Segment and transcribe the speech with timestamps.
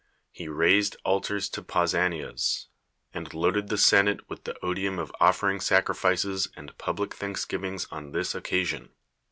[0.39, 2.69] I'f raised altars to I'ausanias,
[3.13, 8.11] and loaded the si iiate with the odium of oU'eriug sacrifices and public thanksgivings on
[8.11, 8.89] this occasion.